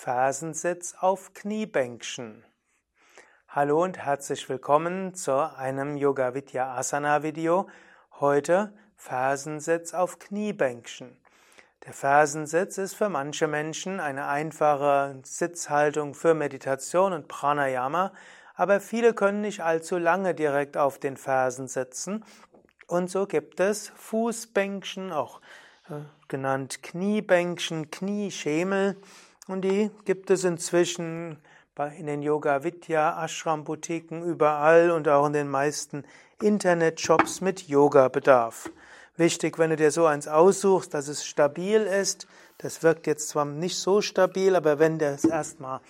Fersensitz 0.00 0.94
auf 1.00 1.34
Kniebänkchen. 1.34 2.44
Hallo 3.48 3.82
und 3.82 3.98
herzlich 3.98 4.48
willkommen 4.48 5.12
zu 5.14 5.32
einem 5.56 5.96
Yoga 5.96 6.34
Vidya 6.34 6.76
Asana 6.76 7.24
Video. 7.24 7.68
Heute 8.20 8.72
Fersensitz 8.94 9.94
auf 9.94 10.20
Kniebänkchen. 10.20 11.16
Der 11.84 11.92
Fersensitz 11.94 12.78
ist 12.78 12.94
für 12.94 13.08
manche 13.08 13.48
Menschen 13.48 13.98
eine 13.98 14.28
einfache 14.28 15.18
Sitzhaltung 15.24 16.14
für 16.14 16.32
Meditation 16.32 17.12
und 17.12 17.26
Pranayama, 17.26 18.12
aber 18.54 18.78
viele 18.78 19.14
können 19.14 19.40
nicht 19.40 19.64
allzu 19.64 19.98
lange 19.98 20.32
direkt 20.32 20.76
auf 20.76 21.00
den 21.00 21.16
Fersen 21.16 21.66
sitzen. 21.66 22.24
Und 22.86 23.10
so 23.10 23.26
gibt 23.26 23.58
es 23.58 23.88
Fußbänkchen, 23.96 25.10
auch 25.10 25.40
äh, 25.90 25.94
genannt 26.28 26.84
Kniebänkchen, 26.84 27.90
Knieschemel. 27.90 28.96
Und 29.48 29.62
die 29.62 29.90
gibt 30.04 30.28
es 30.30 30.44
inzwischen 30.44 31.38
in 31.98 32.06
den 32.06 32.20
Yoga 32.20 32.64
Vidya 32.64 33.24
Ashram 33.24 33.64
Boutiquen 33.64 34.22
überall 34.22 34.90
und 34.90 35.08
auch 35.08 35.26
in 35.26 35.32
den 35.32 35.48
meisten 35.48 36.04
Internetshops 36.42 37.40
mit 37.40 37.66
Yoga 37.66 38.08
Bedarf. 38.08 38.70
Wichtig, 39.16 39.58
wenn 39.58 39.70
du 39.70 39.76
dir 39.76 39.90
so 39.90 40.04
eins 40.04 40.28
aussuchst, 40.28 40.92
dass 40.92 41.08
es 41.08 41.24
stabil 41.24 41.80
ist. 41.80 42.26
Das 42.58 42.82
wirkt 42.82 43.06
jetzt 43.06 43.30
zwar 43.30 43.46
nicht 43.46 43.78
so 43.78 44.02
stabil, 44.02 44.54
aber 44.54 44.78
wenn 44.78 44.98
das 44.98 45.24
erstmal 45.24 45.80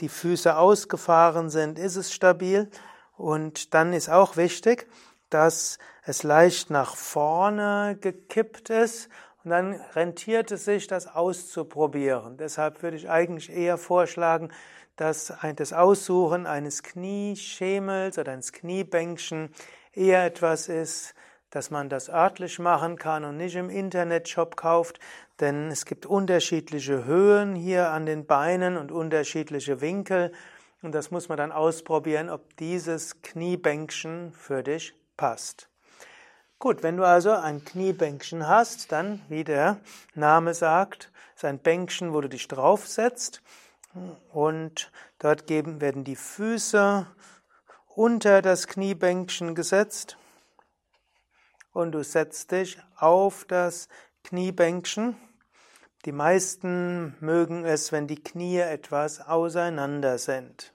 die 0.00 0.08
Füße 0.08 0.56
ausgefahren 0.56 1.50
sind, 1.50 1.80
ist 1.80 1.96
es 1.96 2.12
stabil. 2.12 2.70
Und 3.16 3.74
dann 3.74 3.92
ist 3.92 4.10
auch 4.10 4.36
wichtig, 4.36 4.86
dass 5.28 5.78
es 6.04 6.22
leicht 6.22 6.70
nach 6.70 6.94
vorne 6.94 7.98
gekippt 8.00 8.70
ist 8.70 9.08
und 9.44 9.50
dann 9.50 9.74
rentiert 9.94 10.50
es 10.50 10.64
sich, 10.64 10.86
das 10.86 11.06
auszuprobieren. 11.06 12.38
Deshalb 12.38 12.82
würde 12.82 12.96
ich 12.96 13.10
eigentlich 13.10 13.50
eher 13.50 13.76
vorschlagen, 13.76 14.50
dass 14.96 15.32
das 15.56 15.72
Aussuchen 15.72 16.46
eines 16.46 16.82
Knieschemels 16.82 18.18
oder 18.18 18.32
eines 18.32 18.52
Kniebänkchen 18.52 19.50
eher 19.92 20.24
etwas 20.24 20.68
ist, 20.68 21.14
dass 21.50 21.70
man 21.70 21.88
das 21.88 22.08
örtlich 22.08 22.58
machen 22.58 22.96
kann 22.96 23.24
und 23.24 23.36
nicht 23.36 23.54
im 23.56 23.70
Internetshop 23.70 24.56
kauft, 24.56 24.98
denn 25.40 25.68
es 25.68 25.84
gibt 25.84 26.06
unterschiedliche 26.06 27.04
Höhen 27.04 27.54
hier 27.54 27.90
an 27.90 28.06
den 28.06 28.26
Beinen 28.26 28.76
und 28.76 28.90
unterschiedliche 28.90 29.80
Winkel 29.80 30.32
und 30.82 30.94
das 30.94 31.10
muss 31.10 31.28
man 31.28 31.38
dann 31.38 31.52
ausprobieren, 31.52 32.28
ob 32.28 32.56
dieses 32.56 33.22
Kniebänkchen 33.22 34.32
für 34.32 34.62
dich 34.62 34.94
passt. 35.16 35.68
Gut, 36.64 36.82
wenn 36.82 36.96
du 36.96 37.04
also 37.04 37.32
ein 37.32 37.62
Kniebänkchen 37.62 38.48
hast, 38.48 38.90
dann, 38.90 39.20
wie 39.28 39.44
der 39.44 39.76
Name 40.14 40.54
sagt, 40.54 41.12
ist 41.36 41.44
ein 41.44 41.58
Bänkchen, 41.58 42.14
wo 42.14 42.22
du 42.22 42.28
dich 42.30 42.48
draufsetzt 42.48 43.42
und 44.32 44.90
dort 45.18 45.50
werden 45.50 46.04
die 46.04 46.16
Füße 46.16 47.06
unter 47.94 48.40
das 48.40 48.66
Kniebänkchen 48.66 49.54
gesetzt 49.54 50.16
und 51.74 51.92
du 51.92 52.02
setzt 52.02 52.52
dich 52.52 52.78
auf 52.96 53.44
das 53.44 53.90
Kniebänkchen. 54.22 55.18
Die 56.06 56.12
meisten 56.12 57.14
mögen 57.20 57.66
es, 57.66 57.92
wenn 57.92 58.06
die 58.06 58.22
Knie 58.22 58.60
etwas 58.60 59.20
auseinander 59.20 60.16
sind. 60.16 60.73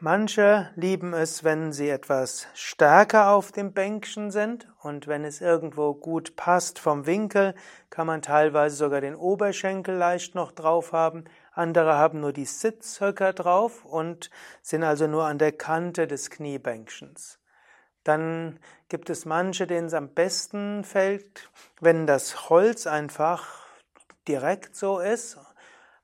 Manche 0.00 0.70
lieben 0.76 1.12
es, 1.12 1.42
wenn 1.42 1.72
sie 1.72 1.88
etwas 1.88 2.46
stärker 2.54 3.30
auf 3.30 3.50
dem 3.50 3.72
Bänkchen 3.72 4.30
sind 4.30 4.68
und 4.80 5.08
wenn 5.08 5.24
es 5.24 5.40
irgendwo 5.40 5.92
gut 5.92 6.36
passt 6.36 6.78
vom 6.78 7.04
Winkel, 7.04 7.52
kann 7.90 8.06
man 8.06 8.22
teilweise 8.22 8.76
sogar 8.76 9.00
den 9.00 9.16
Oberschenkel 9.16 9.96
leicht 9.96 10.36
noch 10.36 10.52
drauf 10.52 10.92
haben. 10.92 11.24
Andere 11.50 11.96
haben 11.96 12.20
nur 12.20 12.32
die 12.32 12.44
Sitzhöcker 12.44 13.32
drauf 13.32 13.84
und 13.84 14.30
sind 14.62 14.84
also 14.84 15.08
nur 15.08 15.24
an 15.24 15.38
der 15.38 15.50
Kante 15.50 16.06
des 16.06 16.30
Kniebänkchens. 16.30 17.40
Dann 18.04 18.60
gibt 18.88 19.10
es 19.10 19.24
manche, 19.24 19.66
denen 19.66 19.88
es 19.88 19.94
am 19.94 20.14
besten 20.14 20.84
fällt, 20.84 21.50
wenn 21.80 22.06
das 22.06 22.48
Holz 22.50 22.86
einfach 22.86 23.66
direkt 24.28 24.76
so 24.76 25.00
ist 25.00 25.38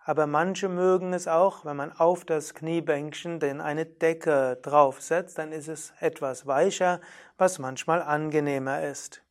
aber 0.05 0.27
manche 0.27 0.69
mögen 0.69 1.15
es 1.15 1.27
auch, 1.27 1.65
wenn 1.65 1.77
man 1.77 1.93
auf 1.93 2.25
das 2.25 2.55
Kniebänkchen 2.55 3.41
denn 3.41 3.61
eine 3.61 3.87
Decke 3.87 4.59
draufsetzt, 4.63 5.39
dann 5.39 5.51
ist 5.51 5.69
es 5.69 5.93
etwas 5.99 6.47
weicher, 6.47 7.01
was 7.39 7.59
manchmal 7.59 8.03
angenehmer 8.03 8.83
ist. 8.83 9.23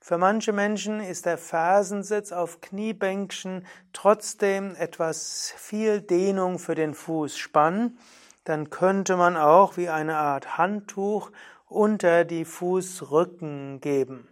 Für 0.00 0.18
manche 0.18 0.52
Menschen 0.52 1.00
ist 1.00 1.26
der 1.26 1.38
Fersensitz 1.38 2.32
auf 2.32 2.60
Kniebänkchen 2.60 3.66
trotzdem 3.92 4.74
etwas 4.74 5.52
viel 5.56 6.00
Dehnung 6.00 6.58
für 6.58 6.74
den 6.74 6.94
Fuß 6.94 7.36
spannen. 7.36 7.98
Dann 8.44 8.70
könnte 8.70 9.16
man 9.16 9.36
auch 9.36 9.76
wie 9.76 9.90
eine 9.90 10.16
Art 10.16 10.58
Handtuch 10.58 11.30
unter 11.66 12.24
die 12.24 12.46
Fußrücken 12.46 13.80
geben. 13.80 14.26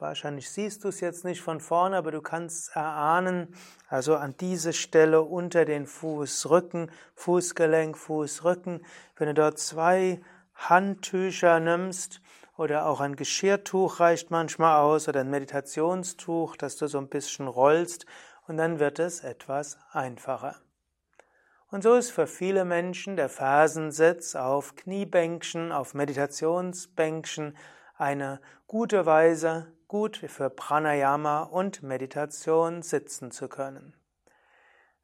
Wahrscheinlich 0.00 0.48
siehst 0.48 0.84
du 0.84 0.88
es 0.88 1.00
jetzt 1.00 1.24
nicht 1.24 1.42
von 1.42 1.58
vorne, 1.58 1.96
aber 1.96 2.12
du 2.12 2.22
kannst 2.22 2.76
erahnen, 2.76 3.52
also 3.88 4.14
an 4.14 4.36
diese 4.38 4.72
Stelle 4.72 5.22
unter 5.22 5.64
den 5.64 5.86
Fußrücken, 5.86 6.92
Fußgelenk, 7.16 7.98
Fußrücken, 7.98 8.86
wenn 9.16 9.26
du 9.26 9.34
dort 9.34 9.58
zwei 9.58 10.20
Handtücher 10.54 11.58
nimmst 11.58 12.20
oder 12.56 12.86
auch 12.86 13.00
ein 13.00 13.16
Geschirrtuch 13.16 13.98
reicht 13.98 14.30
manchmal 14.30 14.80
aus 14.82 15.08
oder 15.08 15.20
ein 15.20 15.30
Meditationstuch, 15.30 16.56
dass 16.56 16.76
du 16.76 16.86
so 16.86 16.98
ein 16.98 17.08
bisschen 17.08 17.48
rollst 17.48 18.06
und 18.46 18.56
dann 18.56 18.78
wird 18.78 19.00
es 19.00 19.24
etwas 19.24 19.78
einfacher. 19.90 20.54
Und 21.72 21.82
so 21.82 21.94
ist 21.94 22.12
für 22.12 22.28
viele 22.28 22.64
Menschen 22.64 23.16
der 23.16 23.28
Fersensitz 23.28 24.36
auf 24.36 24.76
Kniebänkchen, 24.76 25.72
auf 25.72 25.94
Meditationsbänkchen 25.94 27.56
eine 27.96 28.40
gute 28.68 29.04
Weise, 29.04 29.72
gut 29.88 30.18
für 30.18 30.50
Pranayama 30.50 31.42
und 31.42 31.82
Meditation 31.82 32.82
sitzen 32.82 33.30
zu 33.30 33.48
können. 33.48 33.94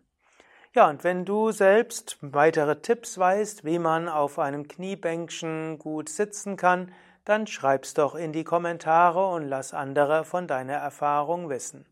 Ja, 0.75 0.89
und 0.89 1.05
wenn 1.05 1.25
du 1.25 1.53
selbst 1.53 2.19
weitere 2.21 2.81
Tipps 2.81 3.19
weißt, 3.19 3.65
wie 3.65 3.79
man 3.79 4.09
auf 4.09 4.39
einem 4.39 4.67
Kniebänkchen 4.67 5.79
gut 5.79 6.09
sitzen 6.09 6.57
kann, 6.57 6.93
dann 7.25 7.47
schreib's 7.47 7.95
doch 7.95 8.15
in 8.15 8.33
die 8.33 8.45
Kommentare 8.45 9.27
und 9.29 9.43
lass 9.49 9.75
andere 9.75 10.25
von 10.25 10.47
deiner 10.47 10.75
Erfahrung 10.75 11.49
wissen. 11.49 11.87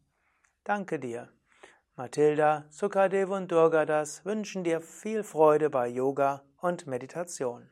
Danke 0.64 0.98
dir. 0.98 1.28
Mathilda, 1.96 2.66
Sukadev 2.70 3.30
und 3.30 3.50
Durgadas 3.50 4.24
wünschen 4.24 4.64
dir 4.64 4.80
viel 4.80 5.24
Freude 5.24 5.70
bei 5.70 5.88
Yoga 5.88 6.42
und 6.60 6.86
Meditation. 6.86 7.71